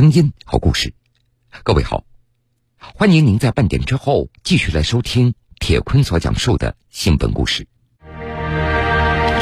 [0.00, 0.94] 声音和故事。
[1.62, 2.04] 各位好，
[2.78, 7.68] 欢迎您在半点之后继续来收听铁坤所讲述的新闻故事。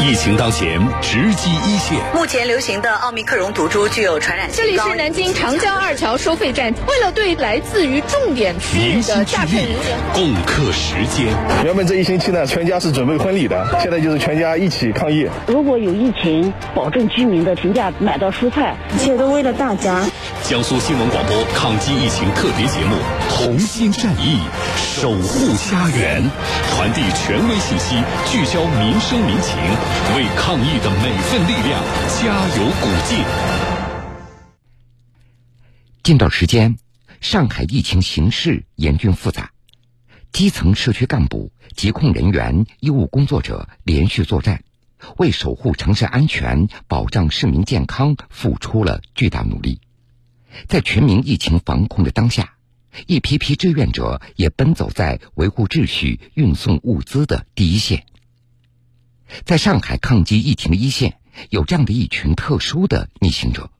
[0.00, 1.98] 疫情当前，直击一线。
[2.14, 11.26] 目前流行的奥密克戎毒株具有传染性这里是南京长江二桥收费站，为了对来自于重点区域的诈骗人员共克时艰。
[11.64, 15.28] 原本这一星期呢，全家是准备婚礼的，现在就是全家一起抗疫。
[15.46, 20.00] 如果有疫情，保证居民的平价买到蔬菜，一切都为了大家。
[20.44, 22.94] 江苏新闻广播抗击疫情特别节目
[23.28, 24.38] 《同心战役，
[24.76, 26.22] 守护家园》，
[26.74, 27.96] 传递权威信息，
[28.30, 29.58] 聚焦民生民情。
[30.16, 31.82] 为抗疫的每份力量
[32.20, 33.24] 加油鼓劲。
[36.02, 36.78] 近段时间，
[37.20, 39.50] 上海疫情形势严峻复杂，
[40.32, 44.64] 基层社区干部、疾控人员、医务工作者连续作战，
[45.18, 49.80] 为守护城市安全、保障市民健康付出了巨大努力。
[50.66, 52.54] 在全民疫情防控的当下，
[53.06, 58.06] 一批批志愿者也奔走在维护秩序、运送物资的第一线。
[59.44, 63.70] 在上海抗击疫情的一线，有这样的一群特殊的逆行者，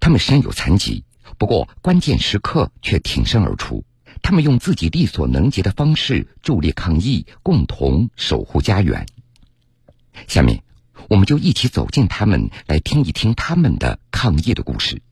[0.00, 1.04] 他们身有残疾，
[1.38, 3.84] 不过关键时刻却挺身而出。
[4.22, 9.06] 他们用自己力所能及的方式助力抗疫，共同守护家园。
[10.28, 10.62] 下面，
[11.10, 15.02] 我们就一起走进他们，来听一听他们的抗疫的故事。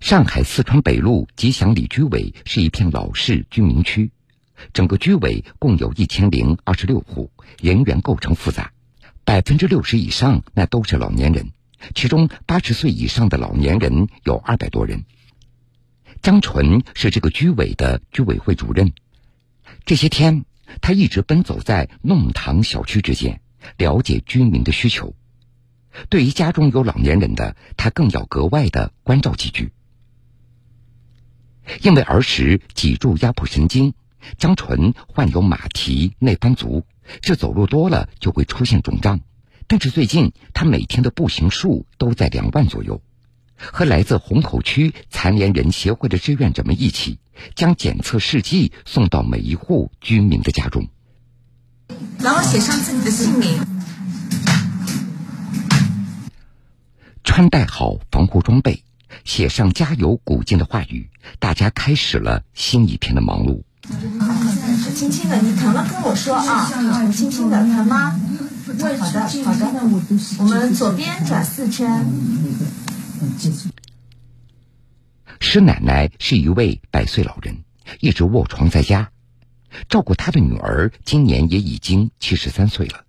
[0.00, 4.10] 上海四川北路吉祥里居委是一片老式居民区。
[4.72, 8.72] 整个居委共有一千零二十六户，人员构成复杂，
[9.24, 11.50] 百分之六十以上那都是老年人，
[11.94, 15.04] 其中八十岁以上的老年人有二百多人。
[16.22, 18.92] 张纯是这个居委的居委会主任，
[19.84, 20.44] 这些天
[20.80, 23.40] 他一直奔走在弄堂小区之间，
[23.76, 25.14] 了解居民的需求。
[26.08, 29.72] 对于家中有老年人的，他更要格外的关照几句，
[31.82, 33.94] 因为儿时脊柱压迫神经。
[34.38, 36.84] 张纯患有马蹄内翻足，
[37.20, 39.20] 这走路多了就会出现肿胀。
[39.66, 43.02] 但是最近他每天的步行数都在两万左右，
[43.56, 47.18] 和来自虹口区残联人协会的志愿者们一起，
[47.54, 50.86] 将检测试剂送到每一户居民的家中，
[52.18, 53.58] 然后写上自己的姓名，
[57.22, 58.82] 穿戴好防护装备，
[59.24, 61.08] 写上加油鼓劲的话语，
[61.38, 63.62] 大家开始了新一天的忙碌。
[63.84, 66.70] 是轻轻的，你疼了跟我说啊，
[67.12, 68.18] 轻轻的，疼吗？
[68.66, 68.72] 好
[69.12, 69.66] 的，好的。
[70.38, 72.06] 我们左边转四圈。
[75.38, 77.64] 施奶奶是一位百岁老人，
[78.00, 79.10] 一直卧床在家，
[79.88, 83.04] 照顾她的女儿今年也已经七十三岁了。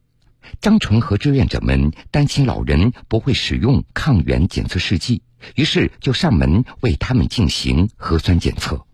[0.60, 5.24] 张纯和志愿者们担心老人不会使用抗原检测试剂，
[5.56, 8.86] 于是就上门为他们进行核酸检测。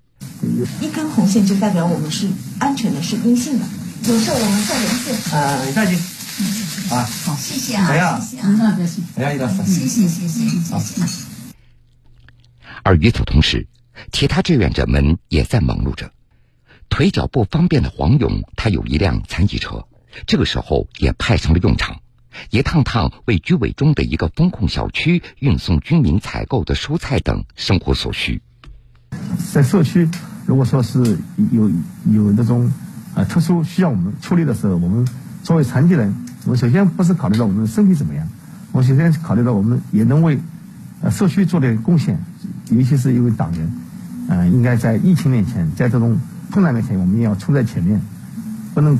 [0.81, 2.27] 一根红线就代表我们是
[2.59, 3.65] 安全的，是阴性的。
[4.07, 5.11] 有事我们再联系。
[5.31, 5.95] 呃，你再去。
[6.89, 7.87] 啊，好，谢谢啊。
[7.87, 8.19] 谁呀？
[8.19, 8.75] 谢谢啊。
[9.15, 9.47] 不要一个。
[9.49, 11.05] 谢谢谢谢谢谢。
[12.83, 13.67] 而与此同时，
[14.11, 16.11] 其他志愿者们也在忙碌着。
[16.89, 19.85] 腿脚不方便的黄勇，他有一辆残疾车，
[20.25, 22.01] 这个时候也派上了用场，
[22.49, 28.41] 一趟趟为居委中的一个风控小区运送居民采购的蔬菜等生活所需。
[29.53, 30.09] 在社区，
[30.45, 31.17] 如果说是
[31.51, 31.69] 有
[32.11, 32.71] 有那种
[33.15, 35.07] 啊特殊需要我们处理的时候，我们
[35.43, 36.13] 作为残疾人，
[36.45, 38.27] 我们首先不是考虑到我们身体怎么样，
[38.71, 40.39] 我首先考虑到我们也能为
[41.01, 42.19] 呃社区做点贡献，
[42.69, 43.73] 尤其是一位党员，
[44.27, 46.19] 呃，应该在疫情面前，在这种
[46.51, 48.01] 困难面前，我们也要冲在前面，
[48.73, 48.97] 不能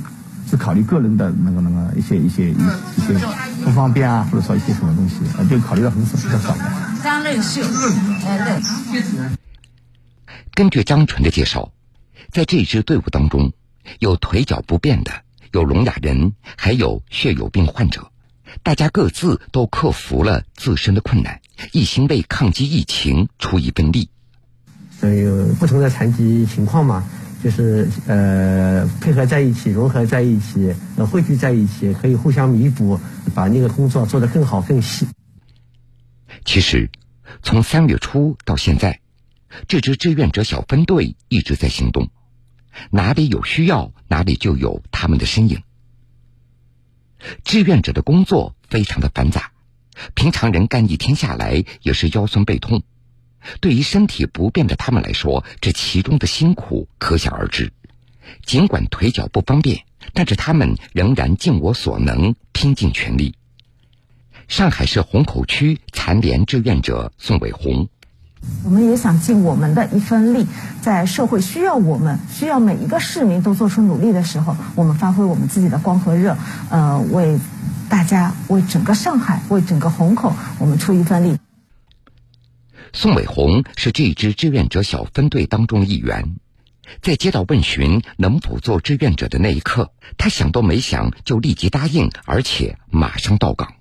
[0.49, 3.13] 只考虑个人的那个那个一些一些一些
[3.63, 5.17] 不方便啊，或者说一些什么东西，
[5.49, 6.55] 就考虑到很少比较少。
[7.03, 7.61] 张乐秀，
[8.25, 9.41] 哎对。
[10.61, 11.73] 根据张纯的介绍，
[12.29, 13.51] 在这支队伍当中，
[13.97, 15.11] 有腿脚不便的，
[15.53, 18.11] 有聋哑人，还有血友病患者。
[18.61, 21.41] 大家各自都克服了自身的困难，
[21.71, 24.11] 一心为抗击疫情出一份力。
[25.01, 27.09] 有不同的残疾情况嘛，
[27.43, 32.99] 就是呃配合在一起，融合在一起，呃汇聚在一起，可以互相弥补，
[33.33, 35.07] 把那个工作做得更好更细。
[36.45, 36.91] 其实，
[37.41, 38.99] 从三月初到现在。
[39.67, 42.09] 这支志愿者小分队一直在行动，
[42.89, 45.63] 哪里有需要，哪里就有他们的身影。
[47.43, 49.51] 志愿者的工作非常的繁杂，
[50.15, 52.83] 平常人干一天下来也是腰酸背痛，
[53.59, 57.71] 对于身体不便的他们来说，这其中的辛苦可想而知。
[58.43, 59.83] 尽管腿脚不方便，
[60.13, 63.35] 但是他们仍然尽我所能，拼尽全力。
[64.47, 65.79] 上海市虹口区。
[66.03, 67.87] 残联志愿者宋伟红。
[68.63, 70.47] 我们也想尽我们的一份力，
[70.81, 76.37] 在社会需要我们、需要每一个市民都做出努力的时候，我们发挥我们自己的光和热，
[76.69, 77.39] 呃，为
[77.89, 81.37] 大家、为整个上海、为整个虹口，我们出一份力。
[82.93, 86.35] 宋伟红是这支志愿者小分队当中的一员，
[87.01, 93.73] 在接到问询能否做志愿者的那一刻，他想都没想就立即答应，而且马上到岗。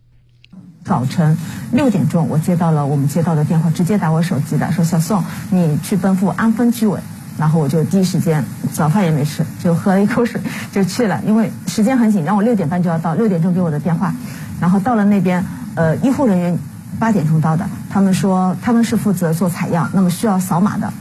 [0.90, 1.36] 早晨
[1.70, 6.98] 六点钟，我接到了我们接到的电话，直接打我手机的，说小宋，你去奔赴安丰居委。
[7.38, 10.40] 然后我就第一时间早饭也没吃，就喝了一口水
[10.72, 14.12] 就去了，因为时间很紧，让我六点半就要到，六点钟给我的电话，
[14.60, 15.44] 然后到了那边，
[15.76, 16.58] 呃，医护人员
[16.98, 20.92] 八点钟到的，他们说他们是负责做采样，那么需要扫码的，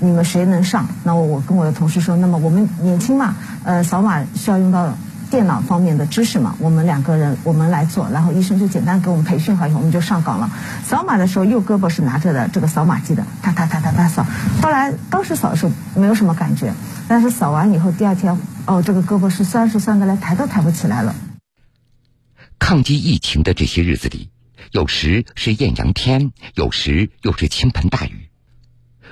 [0.00, 0.84] 你们谁能上？
[1.04, 4.92] 那我跟我的同事说，那么我们年轻嘛，呃，扫码需要用到。
[5.30, 10.50] 电脑方面的知识嘛，我们两个人我们来做，然后医生就简单给我们培训好以后，我们就上岗了。
[10.84, 14.24] 扫码的时候，右胳膊是拿着的这个扫码机的，哒哒哒哒哒扫。
[14.62, 16.72] 后来当时扫的时候没有什么感觉，
[17.08, 21.14] 但是扫完以后，第二天哦，这个胳膊是酸是酸的，连抬都抬不起来了。
[22.58, 24.30] 抗击疫情的这些日子里，
[24.70, 28.28] 有时是艳阳天，有时又是倾盆大雨。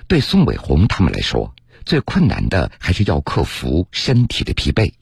[0.06, 4.92] 对宋伟红他们来说，最困难的还是要克服身体的疲惫。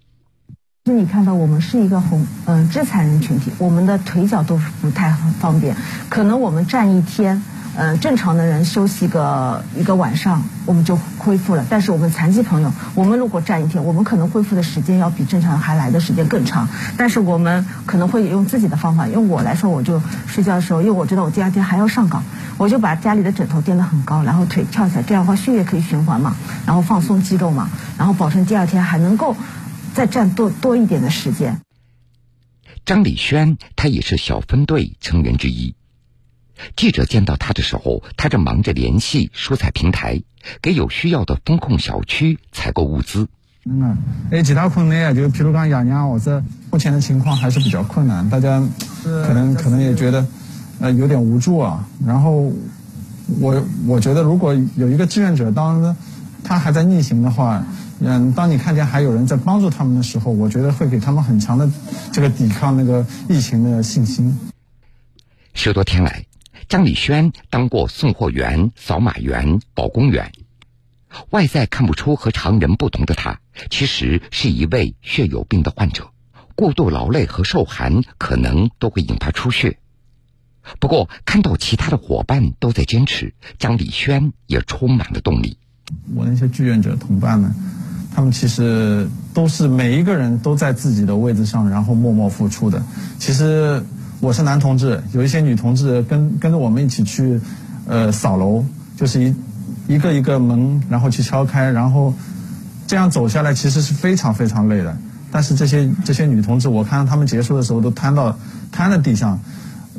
[0.85, 5.77] 那你看到我们是一个红嗯肢残人群体，我们的腿脚都不太方便，
[6.09, 7.41] 可能我们站一天，
[7.77, 22.25] 嗯正常的人休息个一个晚上我们就恢复了，但是我们残疾朋友，我们如果站一天，我们可能恢复的时间要比正常人还来的时间更长，但是我们可能会用自己的方法，用我来说，我就睡觉的时候，因为我知道我第二天还要上岗，
[22.59, 26.35] 我就把家里的枕头垫得很高，然后腿翘起来，这样的话血液可以循环嘛，
[26.67, 29.37] 然后放松肌肉嘛，然后保证第二天还能够。
[29.95, 31.61] 再占多多一点的时间。
[32.85, 35.75] 张礼轩，他也是小分队成员之一。
[36.77, 40.23] 记者见到他的时候，他正忙着联系蔬菜平台，
[40.61, 43.29] 给有需要的风控小区采购物资。
[43.65, 43.97] 嗯，
[44.33, 46.43] 哎，其他困难啊，就譬如讲养养或者
[46.73, 48.61] 目前的情况还是比较困难，大家
[49.05, 50.27] 可能可能也觉得
[50.81, 51.89] 呃有点无助啊。
[52.05, 52.53] 然后
[53.41, 55.97] 我我觉得，如果有一个志愿者，当
[56.43, 57.65] 他还在逆行的话。
[58.05, 61.71] 嗯，当你看见还有人在帮助他们的时候，我觉得会给他们很强的
[62.13, 64.37] 这个抵抗那个疫情的信心。
[65.55, 66.27] 十多天来，
[66.69, 70.33] 张礼轩当过送货员、扫码员、保工员，
[71.31, 73.39] 外在看不出和常人不同的他，
[73.71, 76.11] 其实是一位血友病的患者。
[76.57, 79.79] 过度劳累和受寒可能都会引发出血。
[80.81, 85.57] 不过，看到其他的伙伴都在坚持，张礼轩也充满了动力。
[86.15, 87.55] 我那些志愿者同伴们。
[88.15, 92.83] 他们其实都是每一个人都在自己的位置上，然后默默付出的。
[93.19, 93.83] 其实
[94.21, 97.41] 我是男同志，有一些女同志跟跟着我们一起去，
[97.87, 98.65] 呃，扫楼，
[98.97, 99.35] 就是一
[99.89, 102.13] 一个一个门，然后去敲开，然后
[102.87, 104.97] 这样走下来，其实是非常非常累的。
[105.31, 108.37] 但是这些这些女同志，我看到她们结束的时候都瘫到
[108.71, 109.41] 瘫在地上，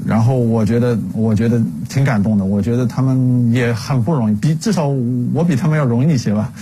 [0.05, 2.45] 然后我觉得我觉得挺感动的。
[2.45, 4.87] 我觉得她们也很不容易，比至少
[5.33, 6.53] 我比她们要容易一些吧。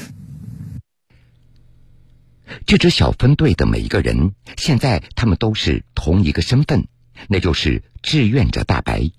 [2.65, 6.87] 这支小分队的每一个人，现在他们都是同一个身份，
[7.27, 9.11] 那就是志愿者大白。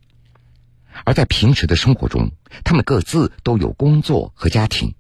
[1.05, 2.33] 而在平时的生活中，
[2.65, 4.95] 他们各自都有工作和家庭。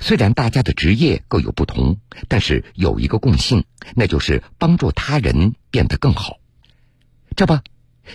[0.00, 6.38] 虽然大家的职业各有不同，但是有一个共性，那就是帮助他人变得更好。
[7.34, 7.58] 这不，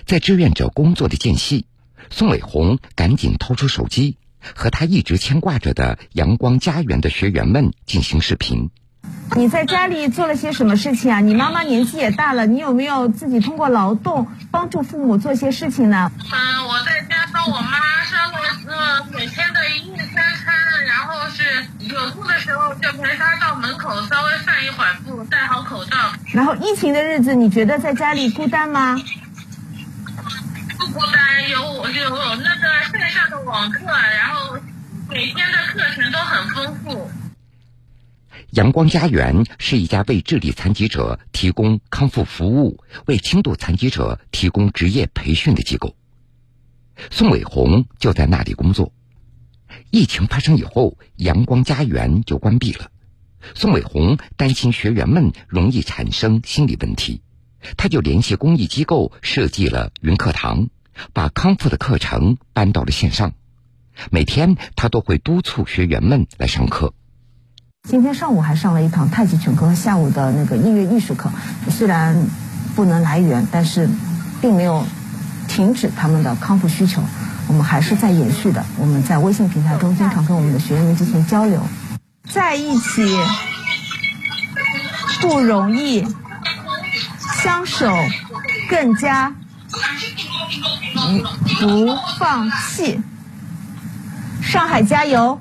[0.05, 1.65] 在志愿者工作的间隙，
[2.09, 4.17] 宋伟红赶紧掏出手机，
[4.55, 8.69] 和他一直牵挂着的阳光家园的学员们进行视频。
[9.35, 11.19] 你在家里做了些什么事情啊？
[11.19, 16.11] 你妈妈年纪也大了，你有没有自己通过劳动帮助父母做些事情呢？
[16.31, 20.55] 嗯，我在家帮我妈烧了呃每天的一日三餐，
[20.87, 21.43] 然后是
[21.85, 25.97] 有空的时候就陪她到门口稍微散一会儿步，戴好口罩。
[26.31, 28.97] 然后疫情的日子，你觉得在家里孤单吗？
[30.79, 34.57] 不孤单，有我有那个线上的网课，然后
[35.09, 36.86] 每天的课程都很丰富。
[38.57, 45.95] 阳光家园是一家为智力残疾者提供康复服务、为轻度残疾者提供职业培训的机构。
[47.11, 48.91] 宋伟红就在那里工作。
[49.91, 52.89] 疫情发生以后，阳光家园就关闭了。
[53.53, 57.21] 宋伟红担心学员们容易产生心理问题，
[57.77, 60.69] 他就联系公益机构设计了云课堂，
[61.13, 63.33] 把康复的课程搬到了线上。
[64.09, 66.95] 每天他都会督促学员们来上课。
[67.89, 71.31] 今天上午还上了一堂太极拳课和下午的那个音乐艺术课，
[71.69, 72.27] 虽然
[72.75, 73.89] 不能来源，但是
[74.41, 74.85] 并没有
[75.47, 77.01] 停止他们的康复需求，
[77.47, 78.65] 我们还是在延续的。
[78.77, 81.65] 我们在微信平台中经常跟我们的学员们进行交流。
[82.29, 83.17] 在一起
[85.21, 86.05] 不容易，
[87.41, 87.89] 相守
[88.69, 89.33] 更加
[91.61, 91.87] 不
[92.19, 93.01] 放弃。
[94.41, 95.39] 上海加油！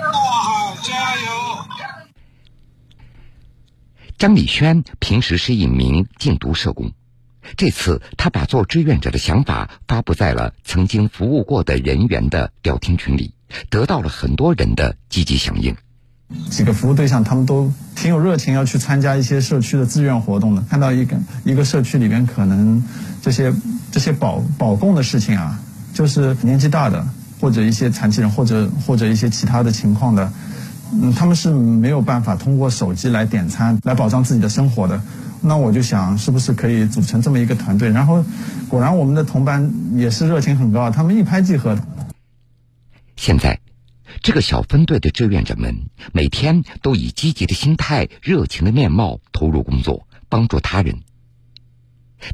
[0.00, 1.30] 上海加油！
[4.18, 6.92] 张礼轩平时是一名禁毒社工，
[7.56, 13.34] 这次他把做志愿者的想法发布在了曾经服务过的人员的聊天群里，
[13.68, 15.76] 得到了很多人的积极响应。
[16.48, 20.62] 几个服务对象他们都挺有热情，要去参加一些社区的志愿活动的。
[20.62, 22.82] 看到一个一个社区里边可能
[23.20, 23.52] 这些
[23.90, 25.60] 这些保保供的事情啊，
[25.92, 27.06] 就是年纪大的
[27.40, 30.32] 或者一些残疾人或者或者一些其他的情况的。
[30.92, 35.00] 嗯，他们是没有办法通过手机来点餐来保障自己的生活的。
[35.40, 37.88] 那我就想，是不是可以组成这么一个团队？
[37.90, 38.24] 然后，
[38.68, 41.78] 果然我们的同伴也是热情很高，他们一拍即合。
[43.16, 43.60] 现在，
[44.20, 50.98] 这个小分队的志愿者们每天都以积极的心态、热情的面貌投入工作，帮助他人。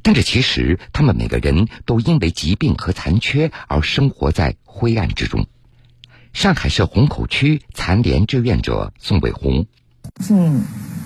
[0.02, 5.47] 但这其实，他们每个人都因为疾病和残缺而生活在灰暗之中。
[6.33, 9.66] 上海市虹口区残联志愿者宋伟红，
[10.21, 10.61] 近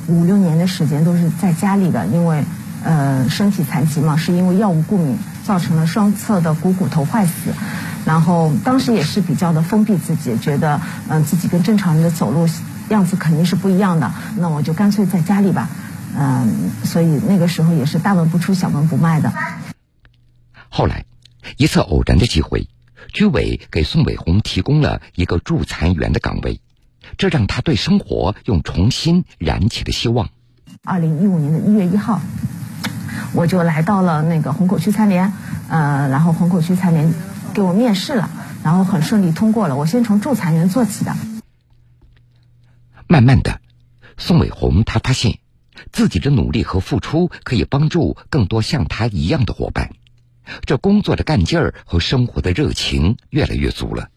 [0.08, 2.42] 五六年的时间都是在家里的，因为
[2.82, 7.52] 呃身体残疾嘛，是因为药物过敏造成了双侧的股骨头坏死，
[8.04, 12.48] 然后当时也是比较的封闭自己，觉得嗯自己跟正常人的走路
[12.88, 15.70] 样子肯定是不一样的，那我就干脆在家里吧，
[16.16, 19.32] 嗯，所以那个时候也是大门不出小门不迈的。
[20.68, 21.04] 后来，
[21.56, 22.68] 一次偶然的机会。
[23.12, 26.60] 居委给宋伟红提供了一个助残员的岗位，
[27.18, 30.28] 这让他对生活又重新燃起了希望。
[30.84, 32.20] 二零一五年的一月一号，
[33.32, 35.32] 我就来到了那个虹口区残联，
[35.68, 37.12] 呃，然后虹口区残联
[37.52, 38.30] 给我面试了，
[38.62, 39.76] 然后很顺利通过了。
[39.76, 41.16] 我先从助残员做起的。
[43.08, 43.60] 慢慢的，
[44.18, 45.38] 宋伟红他发现，
[45.92, 49.90] 自己的努力和付出可以帮助更多像他一样的伙伴。
[50.64, 54.08] 这工作的干劲儿和生活的热情越来越足了。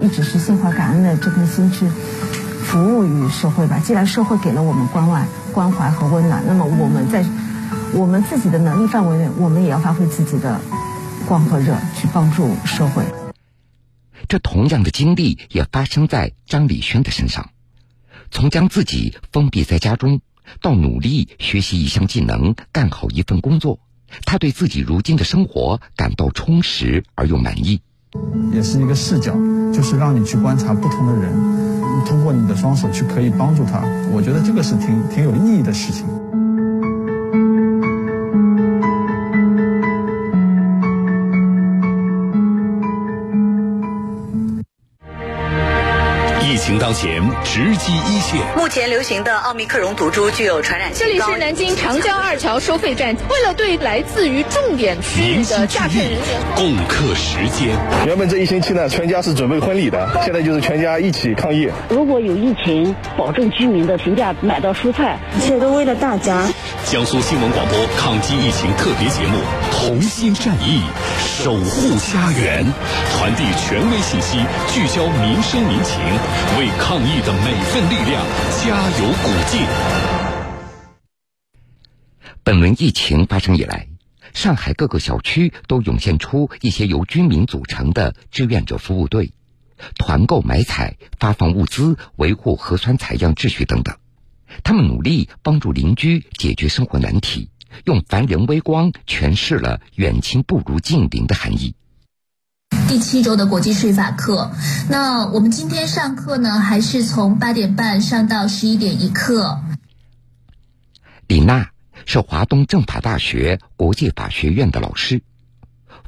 [0.00, 3.78] 一直是心怀感恩的这颗心去服务于社会吧。
[3.78, 7.24] 既然社会给了我们关爱、关怀和温暖，那么我们在
[7.94, 10.60] 我们自己的能力范围内，我们也要发挥自己的
[11.26, 13.04] 光和热，去帮助社会。
[14.28, 17.50] 这同样的经历也发生在张礼轩的身上。
[18.30, 20.20] 从将自己封闭在家中，
[20.60, 23.78] 到努力学习一项技能，干好一份工作。
[24.24, 27.80] 他对自己如今的生活感到充实而又满意，
[28.52, 29.34] 也是一个视角，
[29.72, 31.30] 就是让你去观察不同的人，
[32.06, 33.82] 通过你的双手去可以帮助他。
[34.12, 36.06] 我觉得这个是挺挺有意义的事情。
[46.68, 48.38] 情当前，直击一线。
[48.54, 56.20] 目前流行的奥密克戎毒株具有传染性这里是南京长江二桥收费站，为了对来自于重点区域的诈骗人员
[56.54, 57.74] 共克时间。
[58.04, 61.70] 原本这一星期呢，全家是准备婚礼的，现在就是全家一起抗疫。
[61.88, 66.46] 如果有疫情，保证居民的平价买到蔬菜，一切都为了大家。
[66.84, 69.38] 江苏新闻广播抗击疫情特别节目
[69.78, 70.82] 《同心战意，
[71.20, 72.66] 守护家园》，
[73.16, 74.38] 传递权威信息，
[74.74, 76.02] 聚焦民生民情。
[76.58, 78.26] 为抗疫的每份力量
[78.60, 79.62] 加油鼓劲。
[82.42, 83.86] 本轮疫情发生以来，
[84.34, 89.32] 上海各个小区都涌现出一些由居民组成的志愿者服务队，
[89.94, 93.96] 团购买采、发放物资、维护核酸采样秩序等等。
[94.64, 97.50] 他们努力帮助邻居解决生活难题，
[97.84, 101.74] 用凡人微光诠释了远亲不如近邻的含义。
[102.88, 104.50] 第七周的国际税法课，
[104.88, 109.60] 那我们今天上课呢，还是从八点半上到十一点一刻。
[111.26, 111.70] 李娜
[112.06, 115.22] 是华东政法大学国际法学院的老师，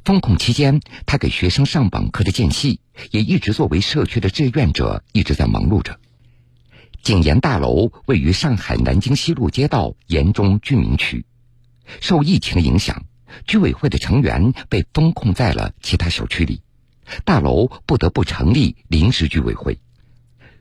[0.05, 5.99] 封控期间，她给学生上网课的间隙，也一直作为社区的志愿者，一直在忙碌着。
[7.03, 11.27] 景研大楼位于上海南京西路街道沿中居民区，
[12.01, 13.05] 受疫情影响，
[13.47, 16.63] 居委会的成员被封控在了其他小区里。
[17.25, 19.81] 大楼不得不成立临时居委会。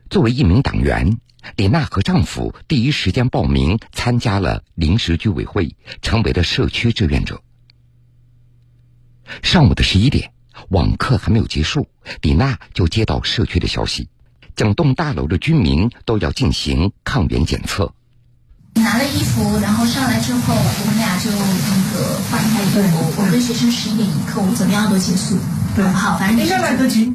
[0.08, 1.18] 作为一名党员，
[1.54, 7.42] 李娜和丈夫第一时间报名参加了临时居委会，成为了社区志愿者。
[9.42, 10.32] 上午的十一点，
[10.70, 11.88] 网课还没有结束，
[12.20, 14.08] 李娜就接到社区的消息：
[14.56, 17.94] 整栋大楼的居民都要进行抗原检测。
[18.74, 20.54] 拿了衣服，然后上来之后，
[22.00, 22.60] 个换开。
[22.72, 25.36] 对，我跟学生十一点一刻，我们怎么样都结束，
[25.76, 27.14] 对，好，反正应该来得及。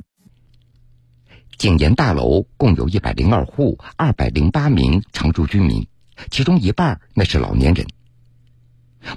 [1.58, 5.88] 景研大楼共有一百零二户，二百零八名常住居民，
[6.30, 7.88] 其中一半那是老年人。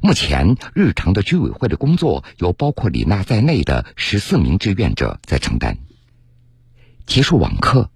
[0.03, 5.79] 目前，日常的居委会的工作由包括李娜在内的十四名志愿者在承担。
[7.07, 7.91] 结束网课，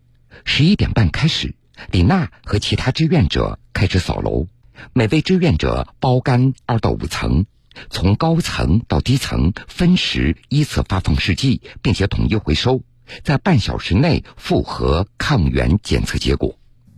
[0.45, 1.55] 十一点半开始，
[1.91, 4.49] 李娜和其他志愿者开始扫楼，
[4.93, 7.47] 每位志愿者包干二到五层，
[7.91, 12.83] 从高层到低层分时依次发放试剂，并且统一回收。
[13.25, 16.55] 在半小时内复核抗原检测结果。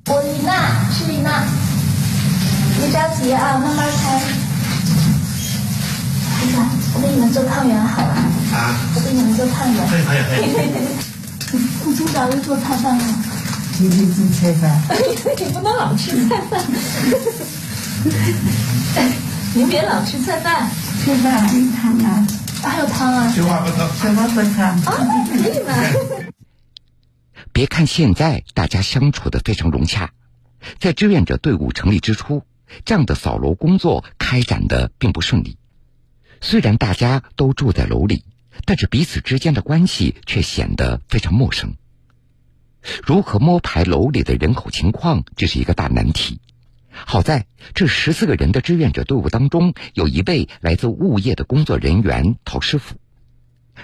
[0.07, 1.45] 我李娜是李娜，
[2.79, 4.23] 别着急啊，慢慢开。
[6.43, 6.59] 李娜，
[6.95, 8.15] 我给你们做抗原好了。
[8.53, 8.77] 啊。
[8.95, 9.89] 我给你们做抗原。
[9.89, 10.05] 可以
[10.55, 10.81] 可以可以。
[11.87, 13.05] 你今早又做菜饭了？
[13.77, 14.81] 今天做菜饭。
[15.37, 16.61] 你不能老吃菜饭。
[19.57, 20.69] 您别老吃菜饭。
[21.05, 22.27] 菜饭还有汤啊。
[22.61, 23.31] 还有汤啊！
[23.31, 24.81] 什么不汤？
[24.83, 25.75] 啊，可以吗？
[27.53, 30.11] 别看现在大家相处的非常融洽，
[30.81, 32.43] 在志愿者队伍成立之初，
[32.85, 35.57] 这样的扫楼工作开展的并不顺利。
[36.41, 38.25] 虽然大家都住在楼里，
[38.65, 41.75] 但是彼此之间的关系却显得非常陌生。
[43.05, 46.41] 如何摸排楼里的人口情况，这是一个大难题。
[47.07, 52.95] 好在这十四个人的志愿者队伍当中，有一位来自物业的工作人员陶师傅。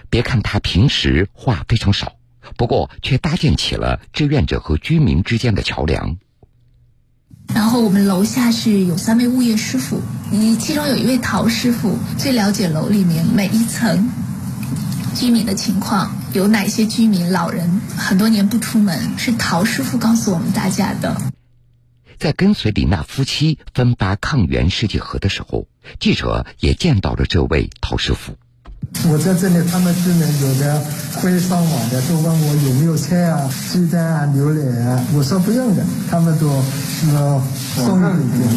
[0.08, 2.12] 别看他平时话非常少，
[2.56, 6.16] 不过却搭建起了志愿者和居民之间的桥梁。
[7.52, 10.00] 然后我们楼下是有三位物业师傅，
[10.30, 14.08] 你其中有一位陶师傅最了解楼里面每一层
[15.16, 21.20] 居民的情况，有哪些居民老人很多年不出门，是陶师傅告诉我们大家的。
[22.20, 25.66] 在跟随李娜夫妻分发抗原试剂盒的时候，
[25.98, 28.36] 记者也见到了这位陶师傅。
[29.08, 30.84] 我在这里，他们居民有的
[31.14, 35.02] 会上网的，都问我有没有菜啊、鸡蛋啊、牛奶啊。
[35.14, 36.46] 我说不用的，他们都
[37.14, 37.42] 呃
[37.76, 38.02] 送一
[38.36, 38.48] 点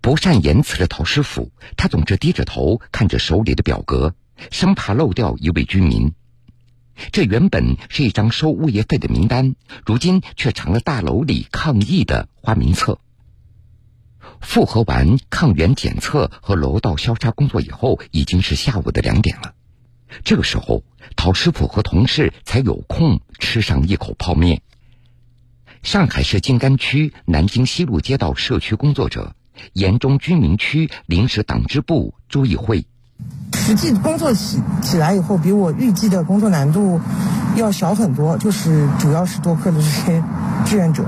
[0.00, 4.14] 不善言辞的陶师傅，他总是低着头看着手里的表格，
[4.50, 6.14] 生怕漏掉一位居民。
[7.12, 9.54] 这原本是一张收物业费的名单，
[9.84, 12.98] 如今却成了大楼里抗疫的花名册。
[14.40, 19.54] 复核完抗原检测和楼道消杀工作以后，已经是下午的两点了。
[20.24, 20.84] 这个时候，
[21.16, 24.62] 陶师傅和同事才有空吃上一口泡面。
[25.82, 29.34] 上海市静安区南京西路街道社区工作者、
[29.72, 32.84] 延中居民区临时党支部朱义辉。
[33.66, 37.00] 实际工作起起来以后，比我预计的工作难度
[37.56, 38.38] 要小很多。
[38.38, 40.22] 就是主要是多亏了这些
[40.64, 41.04] 志愿者，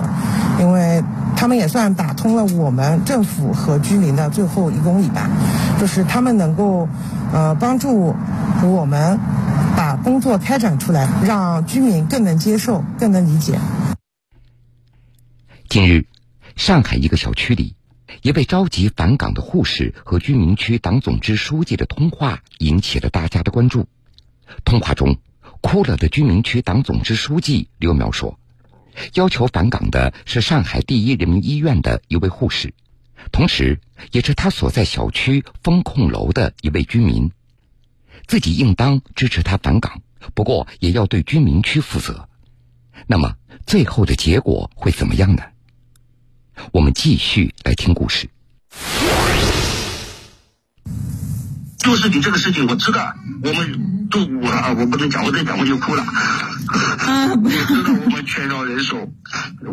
[0.59, 1.01] 因为
[1.37, 5.31] 他们也算打通了我们政府和居民的最后一公里吧。
[5.79, 6.89] 就是他们能够
[7.33, 8.13] 呃帮助
[8.65, 9.21] 我们
[9.77, 13.57] 把工作开展出来，让居民更能接受、更能理解。
[15.69, 16.05] 近日，
[16.57, 17.77] 上海一个小区里。
[18.23, 23.87] 一位着急返岗的护士和居民区党总支书记的通话引起了大家的关注。
[24.65, 25.19] 通话中，
[25.61, 28.39] 哭了的居民区党总支书记刘苗说
[29.15, 32.73] ：“要求返岗的是上海第一人民医院的一位护士，
[33.31, 33.81] 同时
[34.13, 37.31] 也是他所在小区风控楼的一位居民。
[38.27, 40.01] 自己应当支持他返岗，
[40.35, 42.29] 不过也要对居民区负责。
[43.07, 45.43] 那么，最后的结果会怎么样呢？”
[46.73, 48.29] 我们继续来听故事。
[51.79, 56.03] 做视频这个事情我知道，我们都我了啊，我不能讲，我再讲我就哭了。
[56.03, 59.11] 啊，我知道我们缺少人手，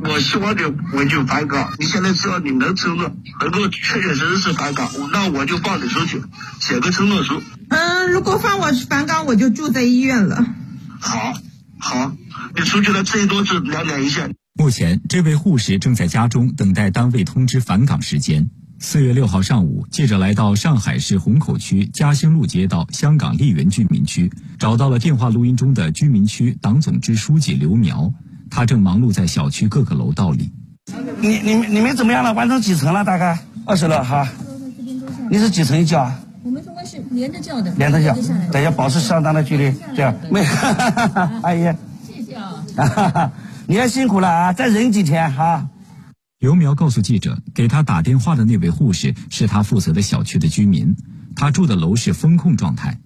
[0.03, 0.61] 我希望你
[0.93, 1.73] 我就返岗。
[1.77, 6.21] 你现在只要你能承诺，能够确确实实是返岗，那我就放你出去，
[6.61, 7.41] 写个承诺书。
[7.69, 10.45] 嗯，如果放我返岗，我就住在医院了。
[11.01, 11.33] 好，
[11.79, 12.13] 好，
[12.55, 14.35] 你出去了最多是两点一线。
[14.57, 18.49] 目前，这位护士正在家中等待单位通知返岗时间。
[18.79, 28.13] 四月六号上午，记者来到上海市虹口区嘉兴路街道香港丽园居民区，找到了电话录音中的居民区党总支书记刘苗，
[28.49, 30.49] 他正忙碌在小区各个楼道里。
[31.19, 32.33] 你、你们、你们怎么样了？
[32.33, 33.03] 完成几层了？
[33.03, 34.25] 大概二十楼哈。
[35.29, 36.09] 你是几层一叫？
[36.43, 37.73] 我们中间是连着叫的。
[37.75, 38.15] 连着叫，
[38.53, 39.73] 等下保持相当的距离。
[39.93, 40.39] 这样，没，
[41.43, 41.75] 阿姨。
[42.07, 43.33] 谢谢啊。
[43.67, 45.69] 你也辛苦了啊，再忍几天哈。
[46.39, 50.95] 刘苗告诉记者，给他打电话的那位护士是他负责的小区的居民，
[51.35, 52.99] 他住的楼是封控状态。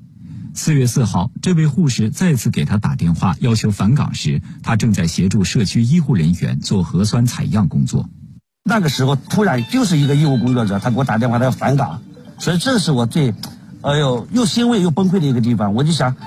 [0.54, 8.10] 四月四号，这位护士再次给他打电话，要求返岗时，他正在协助社区医护人员做核酸采样工作。
[8.66, 12.02] 那个时候突然就是一个医务工作者，他给我打电话，他要返岗，
[12.40, 13.34] 所以这是我最，
[13.82, 15.74] 哎呦，又欣慰又崩溃的一个地方。
[15.74, 16.18] 我就想，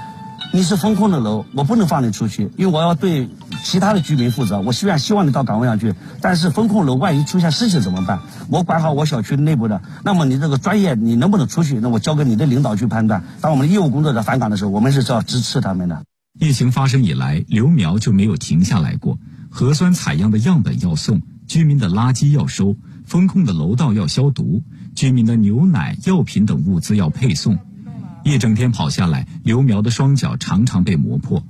[0.55, 3.31] 你是封控的楼，我不能放你出去，因为我要对
[3.65, 4.61] 其他的居民负责。
[4.61, 8.21] 我虽然希望你到岗位上去，但是封控楼万一出现事情怎么办？
[8.51, 11.81] 我管好我小区内部的，那么你这个专业你能不能出去？
[11.81, 13.25] 那我交给你的领导去判断。
[13.41, 16.05] 当我们的业务工作者返岗的时候，我们是要支持他们的。
[16.39, 19.19] 疫情发生以来，刘苗就没有停下来过。
[19.49, 24.63] 核酸采样的样本要送，居民的垃圾要收，封控的楼道要消毒，
[24.95, 27.59] 居民的牛奶、药品等物资要配送。
[28.25, 31.45] 一整天跑下来，刘苗的双脚常常被磨破。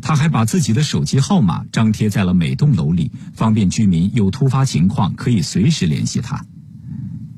[0.00, 6.44] 他还把自己的手机号码张贴在了每栋楼里，方便居民有突发情况可以随时联系他。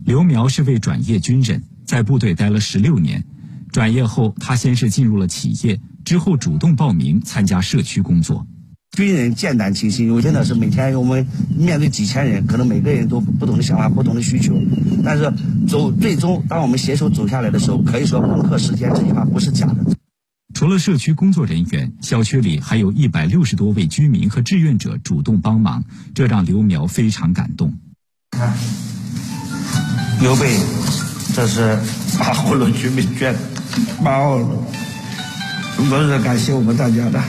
[0.05, 3.25] 刘苗是位转业军人，在部队待了十六年。
[3.71, 8.47] 转业后，他先是进入了企业，之后主动报名参加社区工作。
[8.95, 11.27] 军人简单清新，我真的是每天我们
[11.57, 14.55] 面对几千人，可能每个人都不同的想法、不同的需求，
[15.05, 15.33] 但是
[15.69, 19.77] 走最终，当我们携手走下来的时候，可以说攻克时间这句话不是假的。
[20.55, 25.83] 除了社区工作人员，小区里还有一百六十多位居民和志愿者主动帮忙，
[26.15, 27.75] 这让刘苗非常感动。
[28.31, 28.55] 看，
[30.21, 30.57] 刘备，
[31.35, 31.77] 这是
[32.17, 33.35] 八号楼居民捐，
[34.05, 34.65] 八号楼，
[35.91, 37.21] 都是感谢我们大家的。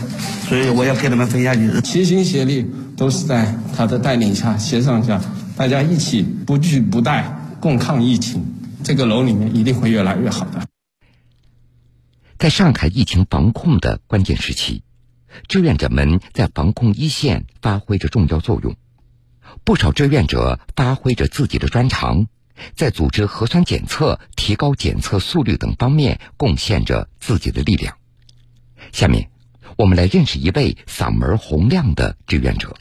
[0.47, 5.19] 所以我要跟他们分享，就是齐心协力，都是在他的带领下、协商下，
[5.57, 7.25] 大家一起不惧不怠，
[7.59, 8.45] 共抗疫情。
[8.83, 10.67] 这个楼里面一定会越来越好的。
[12.37, 14.83] 在上海疫情防控的关键时期，
[15.47, 18.75] 志愿者们在防控一线发挥着重要作用。
[19.63, 22.27] 不少志愿者发挥着自己的专长，
[22.75, 27.97] 在组织核酸检测、提高检测速率等方面贡献着自己的力量。
[28.91, 29.31] 下面。
[29.77, 32.75] 我们来认识一位嗓门洪亮的志愿者。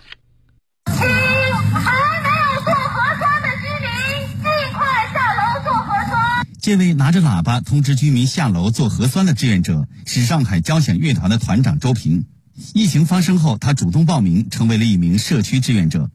[0.86, 6.46] 还没有做核酸的居民尽快下楼做核酸。
[6.62, 12.26] 这位拿着喇叭通知居民下楼做核酸的志愿者是上海交响乐团的团长周平。
[12.74, 16.10] 疫情发生后，他主动报名，成为了一名社区志愿者。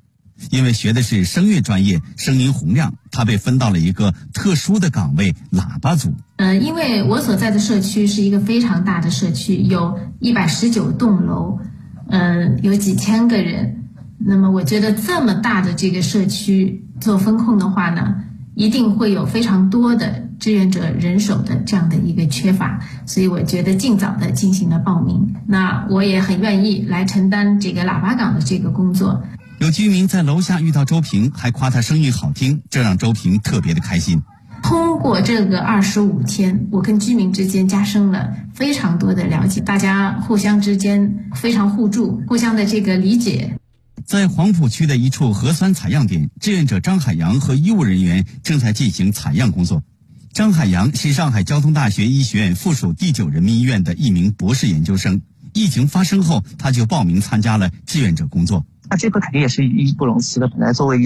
[0.51, 6.13] 因为学的是声乐专业，声音洪亮，他被分到了一个特殊的岗位——喇叭组。
[6.37, 11.59] 嗯，因为我所在的社区是一个非常大的社区，有一百十九栋楼，
[12.07, 13.83] 嗯，有几千个人。
[14.17, 18.23] 那么，我觉得这么大的这个社区做风控的话呢，
[18.53, 25.35] 一定会有非常多的志愿者人手的这样的一个缺乏，所以我觉得尽早的进行了报名。
[25.47, 29.23] 那我也很愿意来承担这个喇叭岗的这个工作。
[29.59, 34.23] 有居民在楼下遇到周平，还夸他声音好听，这让周平特别的开心。
[34.63, 43.57] 通过这个二十五天，我跟居民之间加深了非常多的了解，大家互相之间非常互助，互相的这个理解。
[44.05, 49.83] 在黄浦区的一处核酸采样点，志愿者张海洋和医务人员正在进行采样工作。
[50.31, 55.21] 张海洋是上海交通大学医学院附属第九人民医院的一名博士研究生。
[55.51, 58.65] 疫情发生后，他就报名参加了志愿者工作。
[58.89, 60.47] 那这个肯定也是义不容辞的。
[60.47, 60.99] 本来作为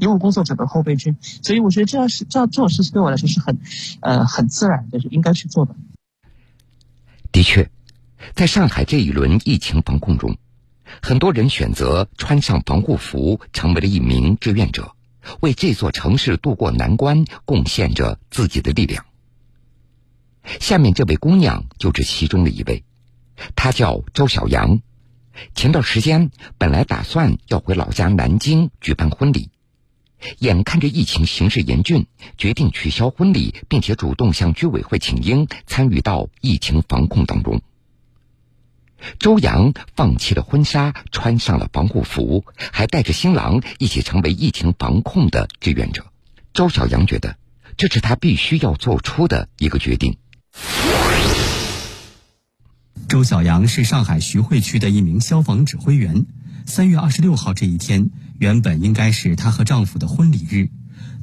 [0.00, 3.58] 医务工作者的后备军，所以我觉得这样是这样这种事情对我来说是很，
[4.00, 5.76] 呃，很自然的，是应该去做的。
[7.30, 7.70] 的确，
[8.34, 10.36] 在上海这一轮疫情防控中，
[11.00, 14.92] 很多人选择穿上防护服，成为了一名志愿者，
[15.40, 19.04] 为这座城市渡过难关贡献着自己的力量。
[20.60, 22.82] 下面这位姑娘就是其中的一位，
[23.54, 24.80] 她叫周小阳。
[25.54, 29.50] 前段时间本来打算要回老家南京举办婚礼，
[30.38, 37.62] 眼看着疫情形势严峻，决定取消婚礼，并且主动向居委会请缨，参与到疫情防控当中。
[39.20, 46.06] 周洋放弃了婚纱，穿上了防护服，还带着新郎一起成为疫情防控的志愿者。
[46.52, 47.36] 周小阳觉得，
[47.76, 50.18] 这是他必须要做出的一个决定。
[53.08, 56.26] 周小阳是上海徐汇区的一名消防指挥员。
[56.66, 60.68] 三月二十六号这一天，原本应该是她和丈夫的婚礼日，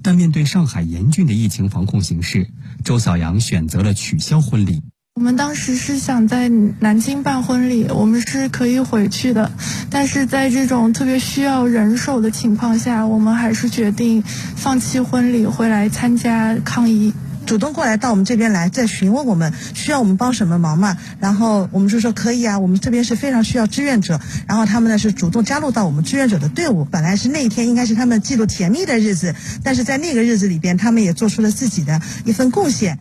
[0.02, 2.50] 但面对上海严峻的疫情防控形势，
[2.84, 4.82] 周小阳选择了取消婚礼。
[5.14, 9.52] 我们当时是想在南京办婚礼，我们是可以回去的，
[9.92, 17.14] 但是在这种特别需要人手的情况下，我们还是决定放弃婚礼，回来参加抗疫。
[17.46, 20.98] 主动过来到我们这边来，再询问我们需要我们帮什么忙嘛？
[21.20, 24.20] 然后我们就说可以啊，我们这边是非常需要志愿者。
[24.48, 26.84] 然后他们呢是主动加入到我们志愿者的队伍。
[26.86, 33.00] 本来是那一天应该是他们记录甜蜜的日子，但是在那个日子里边，他们也做出了自己的一份贡献。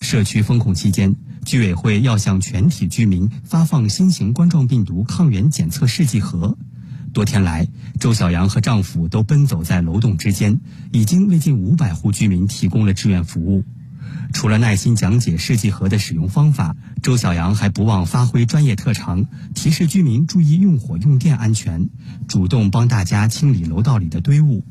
[0.00, 1.14] 社区封控期间，
[1.46, 6.58] 居委会要向全体居民发放新型冠状病毒抗原检测试剂盒。
[7.14, 7.68] 多天来，
[8.00, 13.64] 周小阳和丈夫都奔走在楼栋之间，已经为近五百户居民提供了志愿服务。
[14.32, 21.88] 除了耐心讲解试剂盒的使用方法，周小阳还不忘发挥专业特长，提示居民注意用火用电安全，
[22.26, 24.64] 主动帮大家清理楼道里的堆物。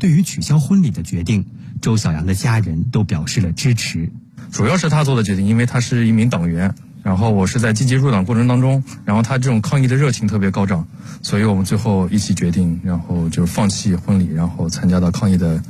[0.00, 1.46] 对于取消婚礼的决定，
[1.80, 4.12] 周小阳的家人都表示了支持。
[4.50, 6.74] 主要是他做的决定，因为他是一名党员。
[7.04, 10.84] 然后我是在积极入党过程当中，然后他这种抗议的热情特别高涨，
[11.22, 15.62] 所以我们最后一起决定，然后就放弃婚礼，然后参加到抗议的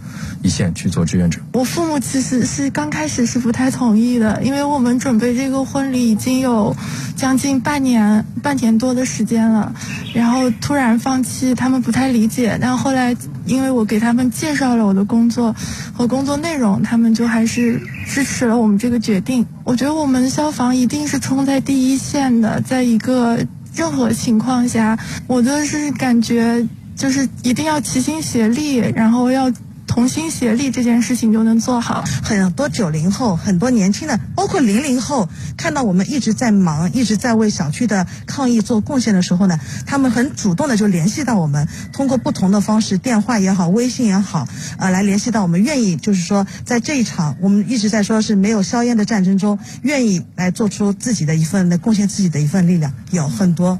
[0.42, 1.40] 一线去做志愿者。
[1.52, 6.74] 我父母其实是刚开始是不太同意的，因为我们准备这个婚礼已经有
[7.16, 9.74] 将近半年、半年多的时间了，
[10.14, 12.56] 然后突然放弃，他们不太理解。
[12.60, 15.54] 但后来因为我给他们介绍了我的工作
[15.92, 19.44] 和工作内容，他们就还是支持了我们这个决定。
[19.64, 21.18] 我觉得我们消防一定是。
[21.24, 23.38] 冲在第一线的，在一个
[23.74, 29.50] 任何情况下，我都是感觉就是一定要齐心协力，然后要。
[29.94, 32.02] 同心协力这件事情就能做好。
[32.20, 53.78] 很多九零后，很多年轻的，包括零零后，看到我们一直在忙，一直在为小区的抗疫做贡献的时候呢，他们很主动的就联系到我们，通过不同的方式，电话也好，微信也好，呃，来联系到我们，愿意就是说，在这一场我们一直在说是没有硝烟的战争中，愿意来做出自己的一份的贡献，自己的一份力量，有很多。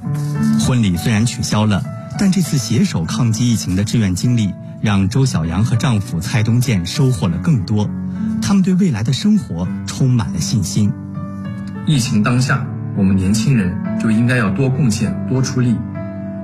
[0.64, 1.85] 婚礼虽然取消了，
[2.18, 4.53] 但这次携手抗击疫情的志愿经历。
[4.83, 7.88] 让周小阳和丈夫蔡东健收获了更多，
[8.42, 10.92] 他们对未来的生活充满了信心。
[11.87, 15.74] 疫情当下，我们年轻人就应该要多贡献、多出力。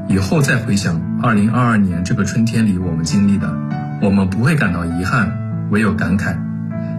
[0.08, 3.54] 以后再回想2022年这个春天里我们经历的，
[4.00, 6.34] 我们不会感到遗憾，唯有感慨，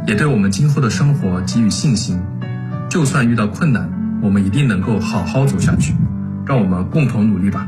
[0.05, 2.21] 也对我们今后的生活给予信心。
[2.88, 3.89] 就算遇到困难，
[4.21, 5.95] 我们一定能够好好走下去。
[6.45, 7.67] 让我们共同努力吧。